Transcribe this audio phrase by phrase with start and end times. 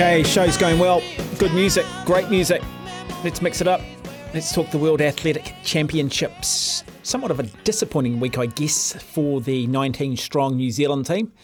[0.00, 1.02] Okay, show's going well.
[1.38, 2.62] Good music, great music.
[3.22, 3.82] Let's mix it up.
[4.32, 6.84] Let's talk the World Athletic Championships.
[7.02, 11.34] Somewhat of a disappointing week, I guess, for the 19 strong New Zealand team.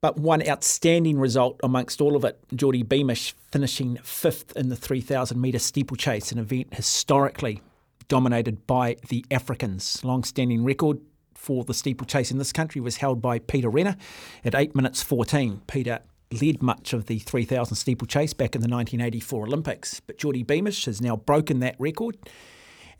[0.00, 2.42] But one outstanding result amongst all of it.
[2.56, 7.60] Geordie Beamish finishing fifth in the 3,000 metre steeplechase, an event historically
[8.08, 10.02] dominated by the Africans.
[10.02, 11.00] Long standing record
[11.34, 13.98] for the steeplechase in this country was held by Peter Renner
[14.42, 15.60] at 8 minutes 14.
[15.66, 16.00] Peter
[16.32, 21.00] led much of the 3000 steeplechase back in the 1984 Olympics, but Geordie Beamish has
[21.00, 22.16] now broken that record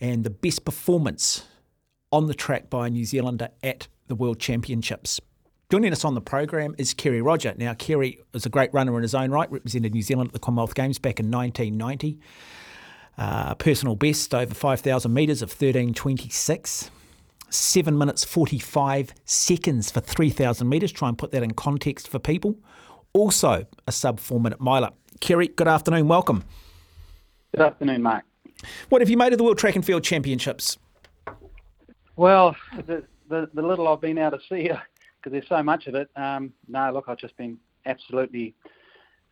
[0.01, 1.47] and the best performance
[2.11, 5.21] on the track by a New Zealander at the World Championships.
[5.71, 7.55] Joining us on the program is Kerry Rodger.
[7.57, 10.41] Now, Kerry is a great runner in his own right, represented New Zealand at the
[10.41, 12.19] Commonwealth Games back in 1990.
[13.17, 16.91] Uh, personal best over 5,000 metres of 13.26.
[17.51, 20.91] 7 minutes 45 seconds for 3,000 metres.
[20.91, 22.57] Try and put that in context for people
[23.13, 24.91] also a sub four minute miler.
[25.21, 26.09] Kerry, good afternoon.
[26.09, 26.45] Welcome.
[27.53, 28.25] Good afternoon, Mark.
[28.89, 30.79] What have you made of the World Track and Field Championships?
[32.17, 32.55] Well,
[32.87, 36.11] the, the, the little I've been able to see, because there's so much of it,
[36.17, 38.55] um, no, look, I've just been absolutely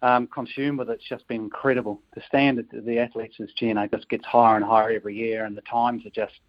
[0.02, 0.94] um, consumed with it.
[0.94, 2.00] It's just been incredible.
[2.14, 5.44] The standard of the athletes is, you know, just gets higher and higher every year,
[5.44, 6.40] and the times are just,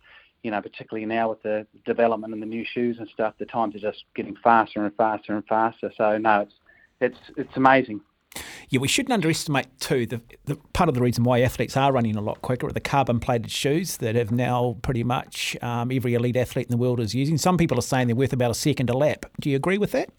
[0.43, 3.75] you know, particularly now with the development and the new shoes and stuff, the times
[3.75, 5.91] are just getting faster and faster and faster.
[5.97, 6.53] So, no, it's
[7.01, 8.01] it's it's amazing.
[8.69, 12.15] Yeah, we shouldn't underestimate too the, the part of the reason why athletes are running
[12.15, 16.13] a lot quicker are the carbon plated shoes that have now pretty much um, every
[16.13, 17.37] elite athlete in the world is using.
[17.37, 19.25] Some people are saying they're worth about a second a lap.
[19.39, 20.09] Do you agree with that?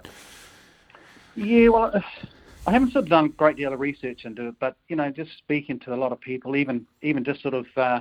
[1.37, 2.03] Yeah, well,
[2.67, 5.11] I haven't sort of done a great deal of research into it, but you know,
[5.11, 8.01] just speaking to a lot of people, even even just sort of uh,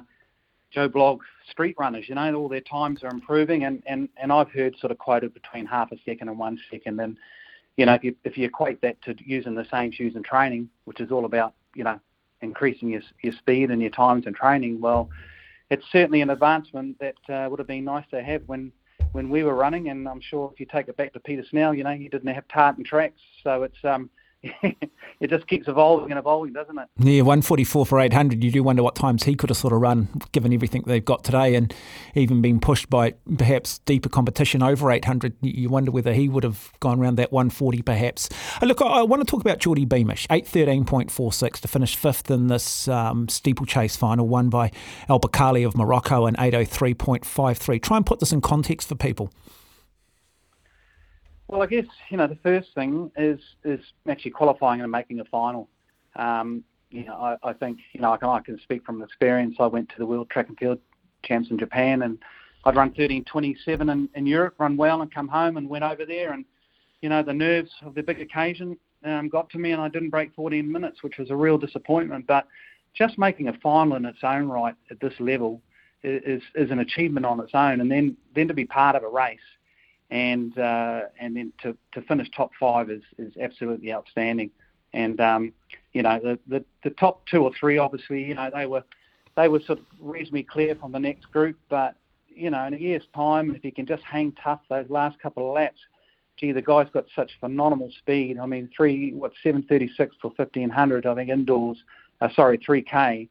[0.72, 4.52] Joe Blog street runners, you know, all their times are improving, and and and I've
[4.52, 7.18] heard sort of quoted between half a second and one second, and
[7.80, 10.68] you know, if you if you equate that to using the same shoes in training,
[10.84, 11.98] which is all about you know
[12.42, 15.10] increasing your your speed and your times in training, well,
[15.70, 18.74] it's certainly an advancement that uh, would have been nice to have when
[19.14, 19.88] when we were running.
[19.90, 22.34] And I'm sure if you take it back to Peter Snell, you know, he didn't
[22.34, 24.10] have tartan tracks, so it's um
[25.20, 26.88] it just keeps evolving and evolving, doesn't it?
[26.98, 28.42] Yeah, 144 for 800.
[28.42, 31.26] You do wonder what times he could have sort of run, given everything they've got
[31.26, 31.74] today, and
[32.16, 35.36] even being pushed by perhaps deeper competition over 800.
[35.42, 38.30] You wonder whether he would have gone around that 140 perhaps.
[38.62, 42.88] Uh, look, I, want to talk about Geordie Beamish, 813.46 to finish fifth in this
[42.88, 44.72] um, steeplechase final, won by
[45.10, 47.82] El Bakkali of Morocco in 803.53.
[47.82, 49.32] Try and put this in context for people.
[51.50, 55.26] Well, I guess you know the first thing is is actually qualifying and making a
[55.26, 55.68] final.
[56.16, 59.56] Um, you know, I, I think you know I can, I can speak from experience.
[59.60, 60.78] I went to the World Track and Field
[61.24, 62.20] Champs in Japan, and
[62.66, 66.34] I'd run 13:27 in, in Europe, run well, and come home and went over there,
[66.34, 66.46] and
[67.02, 70.12] you know the nerves of the big occasion um, got to me, and I didn't
[70.12, 72.28] break 14 minutes, which was a real disappointment.
[72.28, 72.46] But
[72.94, 75.64] just making a final in its own right at this level
[76.04, 79.10] is is an achievement on its own, and then then to be part of a
[79.10, 79.40] race
[80.12, 84.52] and uh, and then to, to finish top five is, is absolutely outstanding.
[84.94, 85.54] And um,
[85.94, 88.84] you know the, the, the top two or three, obviously, you know they were
[89.36, 91.58] they were sort of reasonably clear from the next group.
[91.70, 91.96] But
[92.28, 95.48] you know in a year's time, if he can just hang tough those last couple
[95.48, 95.80] of laps,
[96.40, 98.40] gee, the guy's got such phenomenal speed.
[98.40, 101.78] I mean, three what 736 for 1500, I think indoors.
[102.22, 103.30] Uh, sorry, 3k.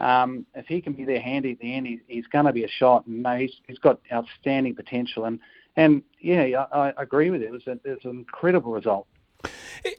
[0.00, 2.64] Um, if he can be there handy at the end, he, he's going to be
[2.64, 3.06] a shot.
[3.06, 5.24] And he's, he's got outstanding potential.
[5.24, 5.40] And
[5.78, 7.52] and yeah, I, I agree with it.
[7.54, 9.06] It's, an incredible result.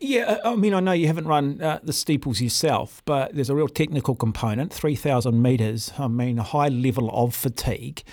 [0.02, 3.56] Yeah, I mean, I know you haven't run uh, the steeples yourself, but there's a
[3.56, 5.94] real technical component 3,000 metres.
[5.98, 8.04] I mean, a high level of fatigue.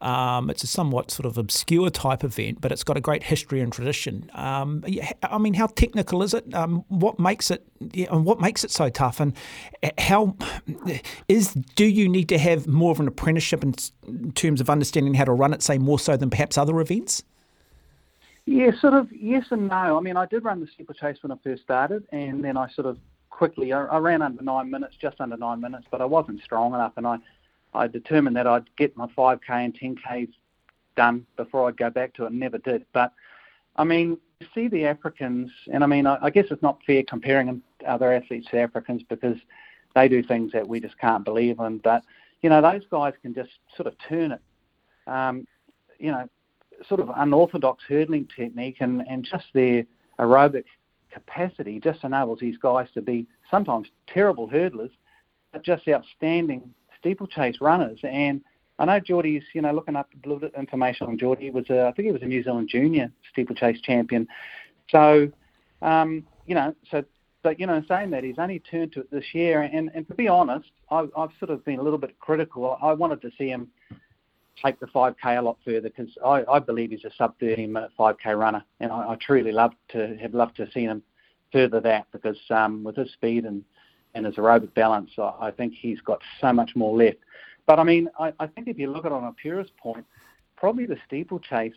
[0.00, 3.60] Um, it's a somewhat sort of obscure type event, but it's got a great history
[3.60, 4.30] and tradition.
[4.34, 4.84] Um,
[5.22, 6.52] I mean, how technical is it?
[6.54, 7.66] Um, what makes it?
[7.92, 9.20] Yeah, and what makes it so tough?
[9.20, 9.32] And
[9.98, 10.36] how
[11.28, 11.54] is?
[11.74, 13.74] Do you need to have more of an apprenticeship in,
[14.06, 17.22] in terms of understanding how to run it, say more so than perhaps other events?
[18.44, 19.98] Yeah, sort of yes and no.
[19.98, 22.86] I mean, I did run the steeplechase when I first started, and then I sort
[22.86, 22.98] of
[23.30, 26.72] quickly I, I ran under nine minutes, just under nine minutes, but I wasn't strong
[26.72, 27.18] enough, and I
[27.76, 30.32] I determined that I'd get my 5K and 10Ks
[30.96, 32.32] done before I'd go back to it.
[32.32, 32.84] Never did.
[32.92, 33.12] But
[33.76, 37.02] I mean, you see the Africans, and I mean, I, I guess it's not fair
[37.02, 39.36] comparing other athletes to Africans because
[39.94, 41.78] they do things that we just can't believe in.
[41.78, 42.02] But
[42.42, 44.40] you know, those guys can just sort of turn it.
[45.06, 45.46] Um,
[45.98, 46.28] you know,
[46.88, 49.84] sort of unorthodox hurdling technique and, and just their
[50.18, 50.64] aerobic
[51.10, 54.90] capacity just enables these guys to be sometimes terrible hurdlers,
[55.52, 57.98] but just outstanding steeplechase runners.
[58.02, 58.42] And
[58.78, 61.68] I know Geordie's, you know, looking up a little bit of information on Geordie was,
[61.70, 64.28] a, I think he was a New Zealand junior steeplechase champion.
[64.90, 65.30] So,
[65.82, 67.04] um, you know, so
[67.46, 70.14] but you know, saying that he's only turned to it this year, and and to
[70.14, 72.76] be honest, I, I've sort of been a little bit critical.
[72.82, 73.68] I wanted to see him
[74.60, 77.92] take the 5k a lot further because I, I believe he's a sub 30 minute
[77.96, 81.04] 5k runner, and I, I truly love to have loved to see him
[81.52, 83.62] further that because um, with his speed and
[84.16, 87.18] and his aerobic balance, I, think he's got so much more left.
[87.66, 90.06] But I mean, I, I think if you look at it on a purist point,
[90.56, 91.74] probably the steeplechase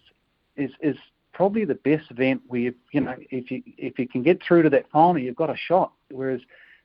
[0.56, 0.95] is is
[1.33, 4.63] probably the best event where you, you know if you if you can get through
[4.63, 5.91] to that final, you've got a shot.
[6.09, 6.39] Whereas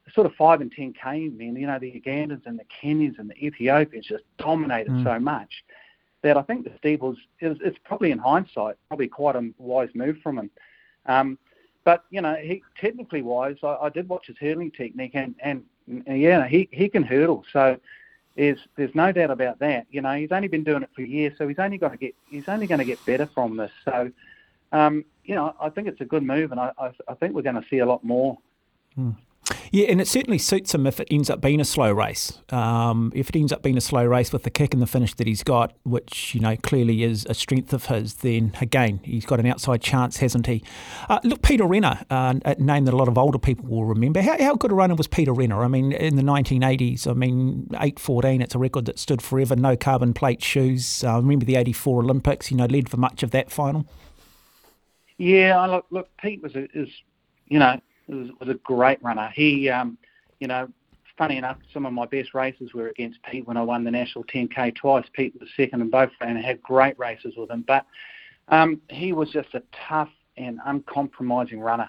[0.04, 3.18] the sort of five and ten k men, you know, the Ugandans and the Kenyans
[3.18, 5.04] and the Ethiopians just dominated mm.
[5.04, 5.64] so much
[6.22, 10.16] that I think the steeples is it's probably in hindsight probably quite a wise move
[10.22, 10.50] from him.
[11.06, 11.38] Um,
[11.84, 15.64] but you know, he technically wise, I, I did watch his hurdling technique, and, and
[16.06, 17.44] yeah, he he can hurdle.
[17.52, 17.78] So
[18.36, 19.86] there's there's no doubt about that.
[19.90, 22.14] You know, he's only been doing it for years, so he's only going to get
[22.30, 23.70] he's only going to get better from this.
[23.84, 24.10] So,
[24.72, 27.42] um, you know, I think it's a good move, and I I, I think we're
[27.42, 28.38] going to see a lot more.
[28.94, 29.10] Hmm.
[29.70, 32.38] Yeah, and it certainly suits him if it ends up being a slow race.
[32.50, 35.14] Um, if it ends up being a slow race with the kick and the finish
[35.14, 39.26] that he's got, which you know clearly is a strength of his, then again he's
[39.26, 40.62] got an outside chance, hasn't he?
[41.08, 44.22] Uh, look, Peter Renner, uh, a name that a lot of older people will remember.
[44.22, 45.62] How, how good a runner was Peter Renner?
[45.62, 49.56] I mean, in the 1980s, I mean, 8:14, it's a record that stood forever.
[49.56, 51.04] No carbon plate shoes.
[51.04, 52.50] Uh, remember the '84 Olympics?
[52.50, 53.86] You know, led for much of that final.
[55.18, 56.88] Yeah, look, look, Pete was a, is,
[57.46, 59.30] you know was, was a great runner.
[59.34, 59.98] He, um,
[60.40, 60.68] you know,
[61.16, 64.24] funny enough, some of my best races were against Pete when I won the national
[64.24, 65.06] 10k twice.
[65.12, 67.64] Pete was second in both, and I had great races with him.
[67.66, 67.86] But
[68.48, 71.88] um, he was just a tough and uncompromising runner.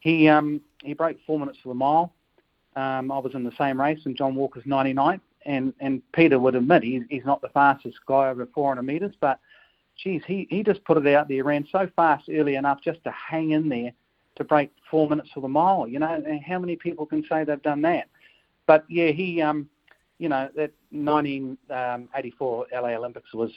[0.00, 2.12] He um, he broke four minutes for the mile.
[2.76, 6.54] Um, I was in the same race, and John Walker's 99, and and Peter would
[6.54, 9.38] admit he's he's not the fastest guy over 400 metres, but
[9.96, 13.10] geez, he he just put it out there, ran so fast early enough just to
[13.12, 13.92] hang in there
[14.36, 15.86] to break four minutes for the mile.
[15.86, 18.08] You know, and how many people can say they've done that?
[18.66, 19.68] But yeah, he, um,
[20.18, 23.50] you know, that 1984 LA Olympics was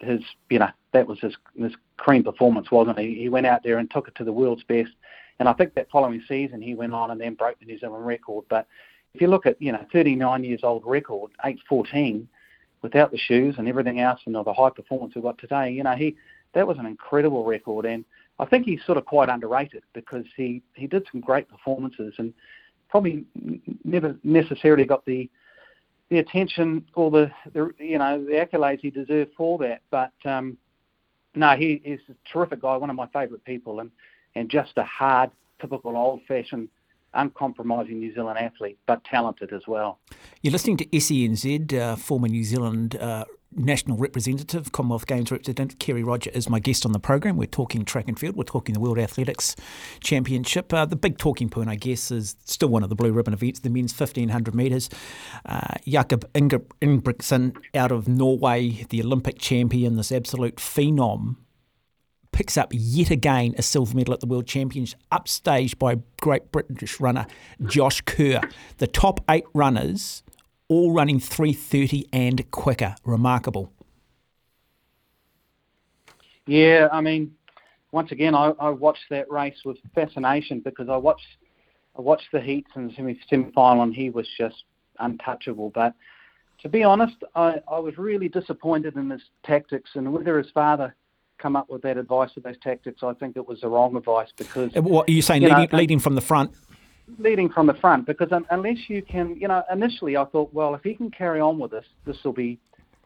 [0.00, 3.14] his, you know, that was his his cream performance, wasn't he?
[3.14, 4.90] He went out there and took it to the world's best.
[5.38, 8.06] And I think that following season he went on and then broke the New Zealand
[8.06, 8.44] record.
[8.48, 8.66] But
[9.14, 12.28] if you look at, you know, 39 years old record, 814,
[12.82, 15.82] without the shoes and everything else and all the high performance we've got today, you
[15.82, 16.16] know, he
[16.52, 17.86] that was an incredible record.
[17.86, 18.04] And
[18.40, 22.32] I think he's sort of quite underrated because he, he did some great performances and
[22.88, 23.24] probably
[23.84, 25.30] never necessarily got the
[26.08, 29.82] the attention or the, the you know the accolades he deserved for that.
[29.90, 30.56] But um,
[31.36, 33.90] no, he, he's a terrific guy, one of my favourite people, and
[34.34, 36.68] and just a hard, typical old-fashioned
[37.14, 39.98] uncompromising New Zealand athlete, but talented as well.
[40.42, 46.02] You're listening to SENZ, uh, former New Zealand uh, national representative, Commonwealth Games representative Kerry
[46.02, 47.36] Rodger is my guest on the program.
[47.36, 48.36] We're talking track and field.
[48.36, 49.56] We're talking the World Athletics
[50.00, 50.72] Championship.
[50.72, 53.60] Uh, the big talking point, I guess, is still one of the blue ribbon events,
[53.60, 54.88] the men's 1500 metres.
[55.44, 61.36] Uh, Jakob Ingebrigtsen out of Norway, the Olympic champion, this absolute phenom,
[62.32, 67.00] picks up yet again a silver medal at the World Championships, upstaged by great British
[67.00, 67.26] runner
[67.66, 68.40] Josh Kerr.
[68.78, 70.22] The top eight runners
[70.70, 72.94] all running 330 and quicker.
[73.04, 73.72] Remarkable.
[76.46, 77.34] Yeah, I mean,
[77.92, 81.26] once again, I, I watched that race with fascination because I watched
[81.98, 82.94] I watched the heats and the
[83.28, 84.62] semi final, and he was just
[85.00, 85.70] untouchable.
[85.74, 85.92] But
[86.62, 90.94] to be honest, I, I was really disappointed in his tactics and whether his father
[91.38, 93.02] come up with that advice with those tactics.
[93.02, 94.72] I think it was the wrong advice because.
[94.74, 95.42] What are you saying?
[95.42, 96.52] You leading, know, leading from the front
[97.20, 100.82] leading from the front because unless you can, you know, initially I thought, well, if
[100.82, 102.58] he can carry on with this, this will be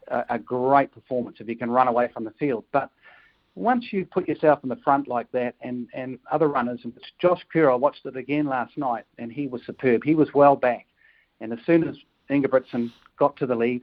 [0.09, 2.65] a, a great performance if he can run away from the field.
[2.73, 2.91] But
[3.55, 7.41] once you put yourself in the front like that, and and other runners, and Josh
[7.53, 10.03] Kerr, I watched it again last night, and he was superb.
[10.05, 10.87] He was well back,
[11.41, 11.97] and as soon as
[12.31, 13.83] Ingebrigtsen got to the lead,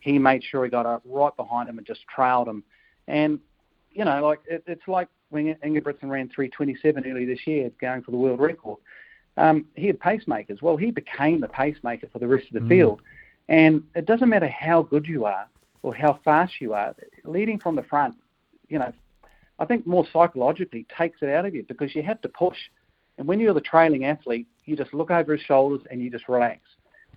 [0.00, 2.62] he made sure he got up right behind him and just trailed him.
[3.08, 3.40] And
[3.92, 8.10] you know, like it, it's like when Ingebrigtsen ran 3:27 early this year, going for
[8.10, 8.78] the world record
[9.36, 10.62] um, he had pacemakers.
[10.62, 12.68] Well, he became the pacemaker for the rest of the mm.
[12.68, 13.02] field.
[13.48, 15.46] And it doesn't matter how good you are
[15.82, 18.16] or how fast you are, leading from the front,
[18.68, 18.92] you know,
[19.58, 22.56] I think more psychologically takes it out of you because you have to push.
[23.18, 26.28] And when you're the trailing athlete, you just look over his shoulders and you just
[26.28, 26.60] relax.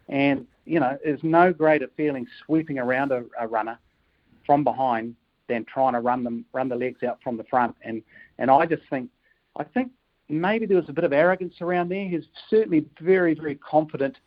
[0.07, 3.77] And, you know, there's no greater feeling sweeping around a, a runner
[4.45, 5.15] from behind
[5.47, 7.75] than trying to run them run the legs out from the front.
[7.83, 8.01] And
[8.38, 9.09] and I just think
[9.57, 9.91] I think
[10.29, 12.07] maybe there was a bit of arrogance around there.
[12.07, 14.17] He's certainly very, very confident,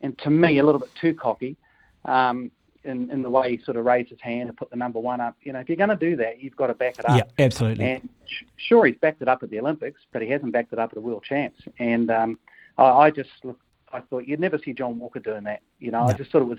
[0.00, 1.56] and to me, a little bit too cocky
[2.04, 2.50] um,
[2.84, 5.20] in, in the way he sort of raised his hand and put the number one
[5.20, 5.36] up.
[5.42, 7.16] You know, if you're going to do that, you've got to back it up.
[7.16, 7.84] Yeah, absolutely.
[7.84, 8.08] And
[8.56, 10.98] sure, he's backed it up at the Olympics, but he hasn't backed it up at
[10.98, 11.60] a World Champs.
[11.78, 12.38] And um,
[12.76, 13.60] I, I just look,
[13.92, 15.62] I thought you'd never see John Walker doing that.
[15.78, 16.58] You know, I just thought it was,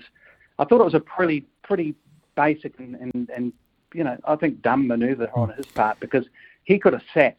[0.58, 1.94] I thought it was a pretty pretty
[2.34, 3.52] basic and, and, and
[3.92, 6.26] you know I think dumb manoeuvre on his part because
[6.64, 7.36] he could have sat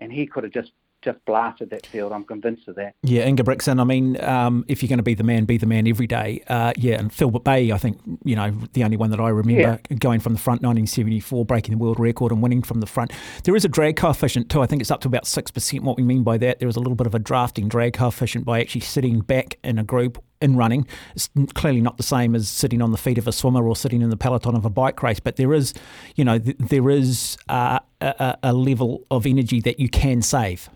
[0.00, 0.72] and he could have just
[1.04, 2.12] just blasted that field.
[2.12, 2.94] I'm convinced of that.
[3.02, 3.80] Yeah, Ingebrigtsen.
[3.80, 6.42] I mean, um, if you're going to be the man, be the man every day.
[6.48, 9.80] Uh, yeah, and Filbert Bayi, I think, you know, the only one that I remember
[9.90, 9.96] yeah.
[9.98, 13.12] going from the front, 1974, breaking the world record and winning from the front.
[13.44, 14.62] There is a drag coefficient too.
[14.62, 15.82] I think it's up to about six percent.
[15.82, 18.44] What we mean by that, there is a little bit of a drafting drag coefficient
[18.44, 20.86] by actually sitting back in a group in running.
[21.14, 24.02] It's clearly not the same as sitting on the feet of a swimmer or sitting
[24.02, 25.74] in the peloton of a bike race, but there is,
[26.16, 30.68] you know, th- there is uh, a, a level of energy that you can save.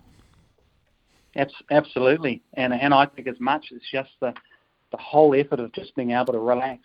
[1.71, 4.33] Absolutely, and and I think as much as just the
[4.91, 6.81] the whole effort of just being able to relax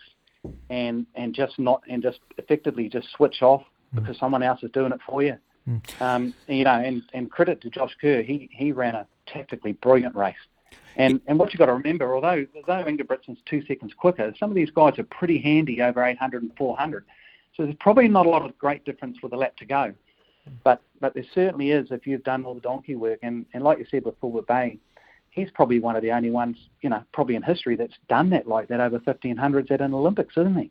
[0.71, 3.63] and and just not and just effectively just switch off
[3.95, 4.01] mm.
[4.01, 5.37] because someone else is doing it for you.
[5.69, 6.01] Mm.
[6.03, 10.15] Um, you know, and, and credit to Josh Kerr, he he ran a tactically brilliant
[10.15, 10.35] race.
[10.97, 14.55] And and what you've got to remember, although although Ingebrigtsen's two seconds quicker, some of
[14.55, 17.05] these guys are pretty handy over 800 and 400.
[17.57, 19.95] So there's probably not a lot of great difference with a lap to go.
[20.63, 23.79] But but there certainly is if you've done all the donkey work, and, and like
[23.79, 24.79] you said before with Filbert Bayi,
[25.31, 28.47] he's probably one of the only ones, you know, probably in history that's done that
[28.47, 30.71] like that over 1500s at an Olympics, isn't he?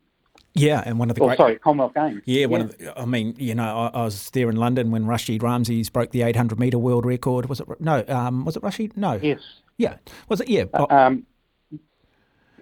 [0.56, 2.22] Yeah, and one of the oh, great, sorry, Commonwealth Games.
[2.26, 2.66] Yeah, one yeah.
[2.66, 5.92] of the, I mean, you know, I, I, was there in London when Rashid Ramzi
[5.92, 7.48] broke the 800 meter world record.
[7.50, 8.04] Was it no?
[8.08, 8.96] Um, was it Rashid?
[8.96, 9.14] No.
[9.14, 9.40] Yes.
[9.78, 9.98] Yeah.
[10.30, 10.50] Was it?
[10.50, 10.66] Yeah.
[10.74, 11.26] Uh, um,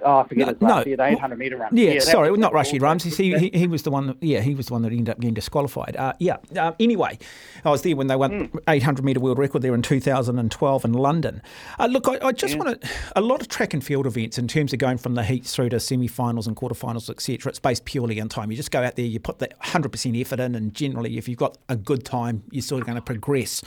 [0.04, 0.96] Oh, I forget no, his no.
[0.96, 1.76] the 800 metre run.
[1.76, 3.16] Yeah, yeah sorry, not Rashid Ramzi.
[3.16, 4.08] He, he, he was the one.
[4.08, 5.96] That, yeah, he was the one that ended up getting disqualified.
[5.96, 6.38] Uh, yeah.
[6.56, 7.18] Uh, anyway,
[7.64, 8.60] I was there when they won mm.
[8.68, 11.42] 800 metre world record there in 2012 in London.
[11.80, 12.64] Uh, look, I, I just yeah.
[12.64, 15.24] want to a lot of track and field events in terms of going from the
[15.24, 17.50] heats through to semi-finals and quarterfinals, etc.
[17.50, 18.52] It's based purely on time.
[18.52, 21.38] You just go out there, you put the 100% effort in, and generally, if you've
[21.38, 23.62] got a good time, you're sort of going to progress.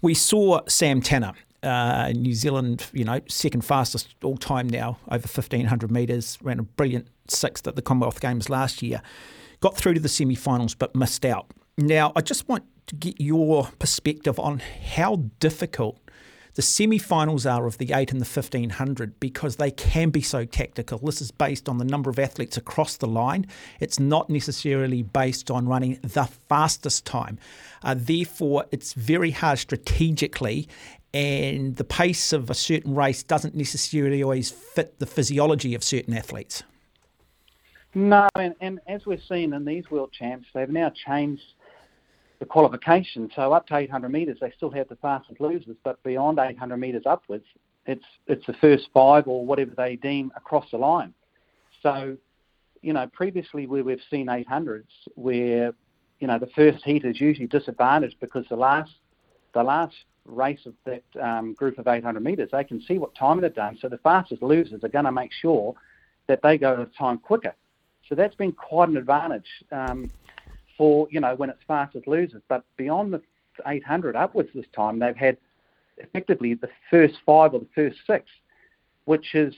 [0.00, 1.32] We saw Sam Tanner
[1.62, 6.62] uh, New Zealand, you know, second fastest all time now, over 1500 metres, ran a
[6.62, 9.02] brilliant sixth at the Commonwealth Games last year.
[9.60, 11.50] Got through to the semi finals but missed out.
[11.76, 15.98] Now, I just want to get your perspective on how difficult
[16.58, 20.44] the semi finals are of the 8 and the 1500 because they can be so
[20.44, 20.98] tactical.
[20.98, 23.46] This is based on the number of athletes across the line,
[23.78, 27.38] it's not necessarily based on running the fastest time.
[27.84, 30.66] Uh, therefore, it's very hard strategically
[31.14, 36.14] and the pace of a certain race doesn't necessarily always fit the physiology of certain
[36.14, 36.62] athletes.
[37.94, 41.42] No, and, and as we've seen in these world champs, they've now changed
[42.38, 43.30] the qualification.
[43.34, 47.02] So up to 800 metres, they still have the fastest losers, but beyond 800 metres
[47.06, 47.44] upwards,
[47.86, 51.14] it's it's the first five or whatever they deem across the line.
[51.82, 52.18] So,
[52.82, 54.84] you know, previously where we've seen 800s,
[55.14, 55.72] where
[56.20, 58.92] you know the first heat is usually disadvantaged because the last
[59.54, 59.94] the last
[60.28, 63.78] race of that um, group of 800 metres, they can see what time they've done.
[63.80, 65.74] So the fastest losers are going to make sure
[66.26, 67.54] that they go to time quicker.
[68.08, 70.10] So that's been quite an advantage um,
[70.76, 72.42] for, you know, when it's fastest losers.
[72.48, 73.22] But beyond the
[73.66, 75.36] 800 upwards this time, they've had
[75.96, 78.26] effectively the first five or the first six,
[79.04, 79.54] which is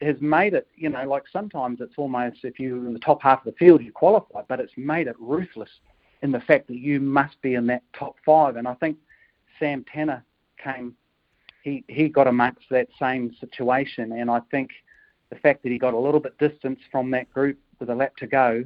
[0.00, 3.46] has made it, you know, like sometimes it's almost if you're in the top half
[3.46, 5.70] of the field, you qualify, but it's made it ruthless
[6.22, 8.56] in the fact that you must be in that top five.
[8.56, 8.96] And I think–
[9.58, 10.24] Sam Tanner
[10.62, 10.94] came,
[11.62, 14.12] he, he got amongst that same situation.
[14.12, 14.70] And I think
[15.30, 18.16] the fact that he got a little bit distance from that group with a lap
[18.16, 18.64] to go,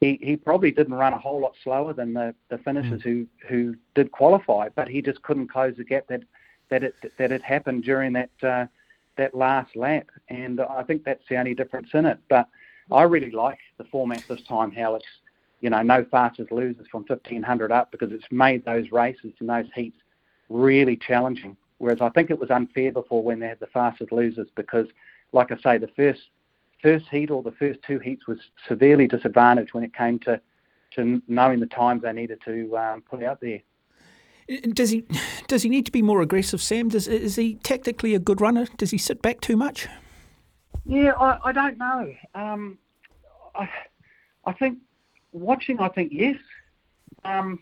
[0.00, 3.04] he, he probably didn't run a whole lot slower than the, the finishers mm.
[3.04, 6.22] who, who did qualify, but he just couldn't close the gap that
[6.72, 8.66] that it that it happened during that uh,
[9.16, 10.06] that last lap.
[10.28, 12.18] And I think that's the only difference in it.
[12.28, 12.48] But
[12.90, 15.06] I really like the format this time, how it's
[15.60, 19.66] you know no fastest losers from 1500 up because it's made those races and those
[19.74, 19.98] heats
[20.52, 21.56] really challenging.
[21.78, 24.86] Whereas I think it was unfair before when they had the fastest losers because,
[25.32, 26.20] like I say, the first
[26.80, 30.40] first heat or the first two heats was severely disadvantaged when it came to
[30.94, 33.60] to knowing the times they needed to um, put out there.
[34.72, 35.04] Does he
[35.48, 36.88] does he need to be more aggressive, Sam?
[36.88, 38.66] Does is he tactically a good runner?
[38.76, 39.88] Does he sit back too much?
[40.84, 42.12] Yeah, I, I don't know.
[42.34, 42.78] Um,
[43.54, 43.68] I
[44.44, 44.78] I think
[45.32, 46.36] watching, I think yes.
[47.24, 47.60] Um,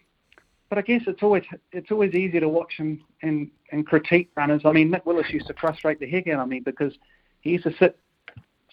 [0.70, 4.62] but I guess it's always it's always easy to watch and, and, and critique runners.
[4.64, 6.94] I mean, Nick Willis used to frustrate the heck out of me because
[7.40, 7.98] he used to sit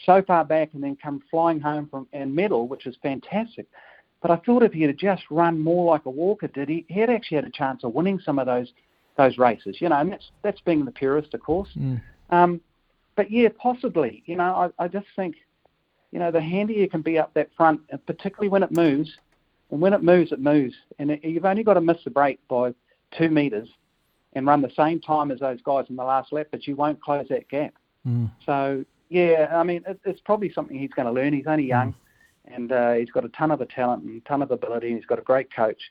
[0.06, 3.66] so far back and then come flying home from and medal, which is fantastic.
[4.22, 7.00] But I thought if he had just run more like a Walker did, he, he
[7.00, 8.72] had actually had a chance of winning some of those
[9.18, 9.77] those races.
[9.82, 11.70] You know, and that's that's being the purist, of course.
[11.75, 12.00] Mm.
[12.30, 12.62] Um,
[13.16, 14.22] but yeah, possibly.
[14.27, 15.38] You know, I, I just think,
[16.12, 19.18] you know, the handier you can be up that front, particularly when it moves,
[19.71, 20.75] and when it moves, it moves.
[21.00, 22.74] And it, you've only got to miss the break by
[23.17, 23.69] two metres,
[24.33, 27.01] and run the same time as those guys in the last lap, but you won't
[27.01, 27.74] close that gap.
[28.07, 28.29] Mm.
[28.45, 31.33] So yeah, I mean, it, it's probably something he's going to learn.
[31.33, 32.55] He's only young, mm.
[32.55, 34.88] and uh, he's got a ton of the talent and a ton of ability.
[34.88, 35.81] And he's got a great coach,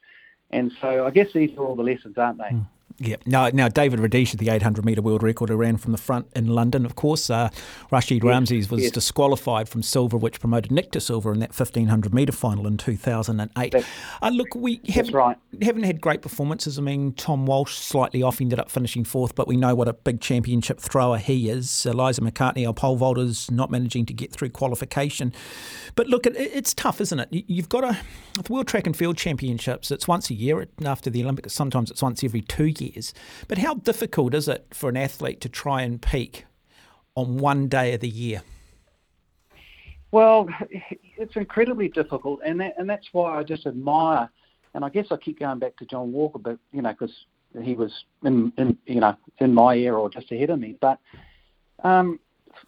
[0.51, 2.45] and so I guess these are all the lessons, aren't they?
[2.45, 2.67] Mm.
[2.99, 3.17] Yeah.
[3.27, 6.87] Now, now David Rudisha, the 800 metre world record, ran from the front in London,
[6.87, 7.29] of course.
[7.29, 7.51] Uh,
[7.91, 8.33] Rashid yes.
[8.33, 8.93] Ramzi was yes.
[8.93, 13.75] disqualified from silver, which promoted Nick to silver in that 1500 metre final in 2008.
[14.23, 15.37] Uh, look, we haven't, right.
[15.61, 16.79] haven't had great performances.
[16.79, 19.93] I mean, Tom Walsh slightly off, ended up finishing fourth, but we know what a
[19.93, 21.85] big championship thrower he is.
[21.85, 25.35] Eliza McCartney, our pole vaulter's not managing to get through qualification.
[25.97, 27.29] But look, it, it's tough, isn't it?
[27.31, 27.99] You've got a
[28.45, 29.91] the World Track and Field Championships.
[29.91, 31.53] It's once a year after the Olympics.
[31.53, 32.86] Sometimes it's once every two years.
[33.49, 36.45] But how difficult is it for an athlete to try and peak
[37.15, 38.43] on one day of the year?
[40.13, 40.49] Well,
[41.19, 44.31] it's incredibly difficult, and that, and that's why I just admire.
[44.75, 47.15] And I guess I keep going back to John Walker, but you know, because
[47.63, 47.93] he was
[48.25, 50.77] in, in you know in my era or just ahead of me.
[50.81, 50.99] But
[51.83, 52.21] um,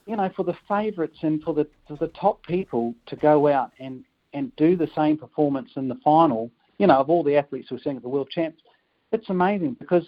[0.06, 3.72] you know, for the favourites and for the for the top people to go out
[3.78, 7.68] and and do the same performance in the final, you know, of all the athletes
[7.68, 8.62] who are seeing at the World Champs,
[9.12, 10.04] it's amazing because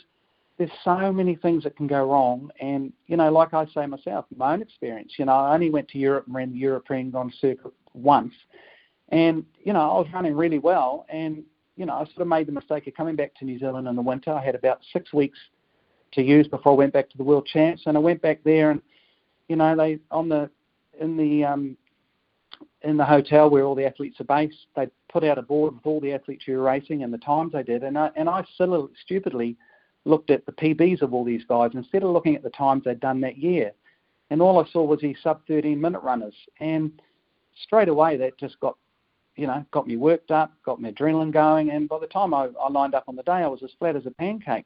[0.59, 2.51] there's so many things that can go wrong.
[2.61, 5.89] And, you know, like I say myself, my own experience, you know, I only went
[5.89, 8.35] to Europe and ran the European Grand Circuit once.
[9.09, 11.07] And, you know, I was running really well.
[11.09, 11.43] And,
[11.77, 13.97] you know, I sort of made the mistake of coming back to New Zealand in
[13.97, 14.33] the winter.
[14.33, 15.39] I had about six weeks
[16.13, 17.85] to use before I went back to the World Champs.
[17.87, 18.83] And I went back there and,
[19.49, 20.51] you know, they, on the,
[21.01, 21.77] in the, um,
[22.83, 25.87] in the hotel where all the athletes are based, they put out a board with
[25.87, 27.83] all the athletes who were racing and the times they did.
[27.83, 28.45] And I, and I
[29.05, 29.57] stupidly
[30.05, 33.01] looked at the PBs of all these guys instead of looking at the times they'd
[33.01, 33.73] done that year.
[34.31, 36.35] And all I saw was these sub 13 minute runners.
[36.61, 36.93] And
[37.63, 38.77] straight away that just got,
[39.37, 41.71] you know, got me worked up, got my adrenaline going.
[41.71, 43.97] And by the time I, I lined up on the day, I was as flat
[43.97, 44.65] as a pancake.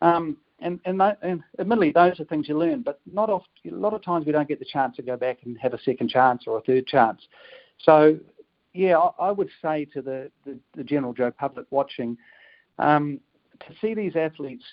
[0.00, 3.94] Um, and, and, that, and admittedly, those are things you learn, but not a lot
[3.94, 6.44] of times we don't get the chance to go back and have a second chance
[6.46, 7.20] or a third chance.
[7.78, 8.18] So,
[8.72, 12.16] yeah, I, I would say to the, the, the general Joe public watching,
[12.78, 13.20] um,
[13.60, 14.64] to see these athletes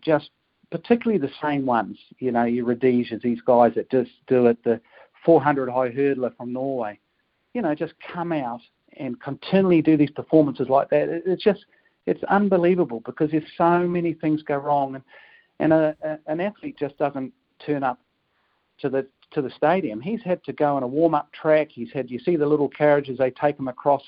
[0.00, 0.30] just
[0.70, 4.80] particularly the same ones, you know, your Rudishas, these guys that just do it, the
[5.24, 6.98] 400 high hurdler from Norway,
[7.54, 8.60] you know, just come out
[8.98, 11.22] and continually do these performances like that.
[11.26, 11.64] It's just,
[12.06, 15.04] it's unbelievable because there's so many things go wrong, and
[15.58, 17.32] and a, a, an athlete just doesn't
[17.64, 18.00] turn up
[18.78, 20.00] to the to the stadium.
[20.00, 21.68] He's had to go on a warm up track.
[21.70, 24.02] He's had you see the little carriages they take him across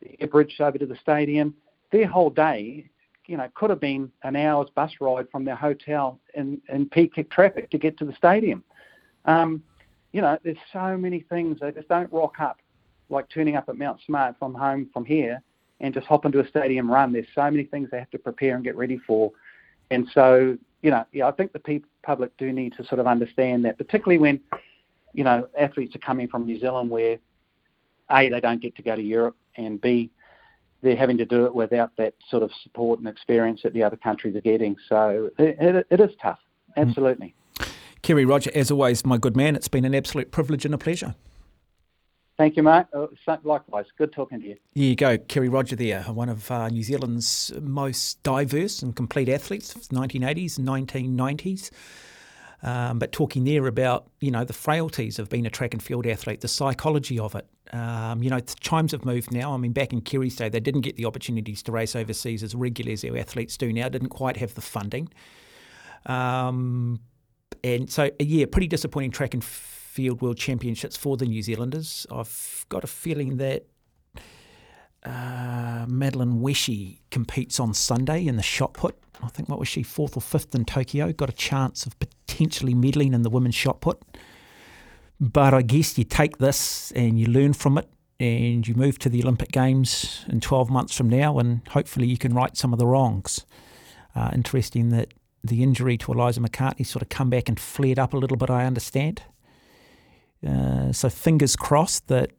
[0.00, 1.54] the bridge over to the stadium.
[1.90, 2.90] Their whole day
[3.26, 7.14] you know, could have been an hour's bus ride from their hotel in, in peak
[7.30, 8.64] traffic to get to the stadium.
[9.24, 9.62] Um,
[10.12, 11.58] you know, there's so many things.
[11.60, 12.58] They just don't rock up
[13.08, 15.42] like turning up at Mount Smart from home from here
[15.80, 17.12] and just hop into a stadium run.
[17.12, 19.30] There's so many things they have to prepare and get ready for.
[19.90, 23.06] And so, you know, yeah, I think the people, public do need to sort of
[23.06, 24.40] understand that, particularly when,
[25.14, 27.18] you know, athletes are coming from New Zealand where,
[28.10, 30.10] A, they don't get to go to Europe, and B,
[30.82, 33.96] they're having to do it without that sort of support and experience that the other
[33.96, 34.74] countries are getting.
[34.88, 36.40] So it, it, it is tough,
[36.76, 36.88] mm.
[36.88, 37.34] absolutely.
[37.60, 37.68] Mm.
[38.02, 41.14] Kerry Rodger, as always, my good man, it's been an absolute privilege and a pleasure.
[42.38, 42.86] Thank you, mate.
[42.94, 43.06] Uh,
[43.44, 43.86] likewise.
[43.98, 44.56] Good talking to you.
[44.74, 45.18] Here you go.
[45.18, 49.96] Kerry Rodger there, one of uh, New Zealand's most diverse and complete athletes, of the
[49.96, 51.70] 1980s and 1990s.
[52.64, 56.06] Um, but talking there about you know the frailties of being a track and field
[56.06, 57.46] athlete, the psychology of it.
[57.72, 59.52] Um, you know, times have moved now.
[59.52, 62.54] I mean, back in Kerry's day, they didn't get the opportunities to race overseas as
[62.54, 63.88] regularly as our athletes do now.
[63.88, 65.08] Didn't quite have the funding,
[66.06, 67.00] um,
[67.64, 69.42] and so yeah, pretty disappointing track and
[69.92, 72.06] field world championships for the New Zealanders.
[72.10, 73.66] I've got a feeling that
[75.04, 78.96] uh, Madeline Wesche competes on Sunday in the shot put.
[79.22, 81.12] I think what was she fourth or fifth in Tokyo?
[81.12, 84.00] Got a chance of potentially meddling in the women's shot put.
[85.20, 87.86] But I guess you take this and you learn from it
[88.18, 92.16] and you move to the Olympic Games in 12 months from now and hopefully you
[92.16, 93.44] can right some of the wrongs.
[94.16, 95.12] Uh, interesting that
[95.44, 98.48] the injury to Eliza McCartney sort of come back and flared up a little bit,
[98.48, 99.22] I understand.
[100.46, 102.32] Uh, so fingers crossed that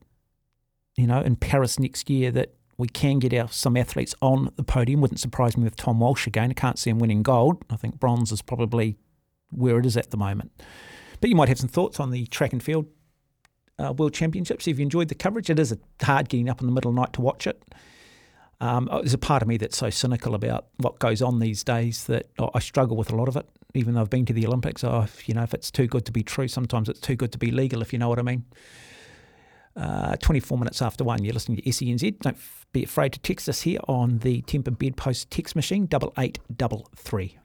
[0.95, 4.63] you know, in Paris next year that we can get our some athletes on the
[4.63, 5.01] podium.
[5.01, 6.51] Wouldn't surprise me with Tom Walsh again.
[6.51, 7.63] I can't see him winning gold.
[7.69, 8.97] I think bronze is probably
[9.49, 10.51] where it is at the moment.
[11.21, 12.87] But you might have some thoughts on the track and field
[13.79, 14.67] uh, World Championships.
[14.67, 17.01] If you enjoyed the coverage, it is hard getting up in the middle of the
[17.01, 17.63] night to watch it.
[18.63, 21.65] Um, oh, there's a part of me that's so cynical about what goes on these
[21.65, 23.45] days that I struggle with a lot of it.
[23.73, 26.13] Even though I've been to the Olympics, oh, you know, if it's too good to
[26.13, 27.81] be true, sometimes it's too good to be legal.
[27.81, 28.45] If you know what I mean.
[29.75, 32.19] Uh, 24 minutes after one, you're listening to SENZ.
[32.19, 32.37] Don't
[32.71, 36.87] be afraid to text us here on the Temper Bedpost text machine, double eight double
[36.95, 37.37] three.